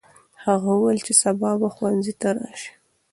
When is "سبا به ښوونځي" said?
1.21-2.13